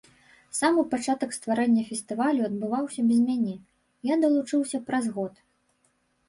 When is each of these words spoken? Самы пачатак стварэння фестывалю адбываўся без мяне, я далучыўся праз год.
Самы 0.59 0.83
пачатак 0.93 1.35
стварэння 1.37 1.83
фестывалю 1.89 2.41
адбываўся 2.47 3.01
без 3.11 3.19
мяне, 3.27 3.53
я 4.13 4.17
далучыўся 4.25 4.77
праз 4.89 5.05
год. 5.21 5.33